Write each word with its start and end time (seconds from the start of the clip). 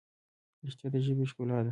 رښتیا 0.65 0.87
د 0.93 0.95
ژبې 1.05 1.25
ښکلا 1.31 1.57
ده. 1.65 1.69